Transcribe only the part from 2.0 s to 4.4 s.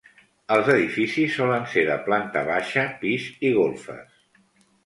planta baixa, pis i golfes.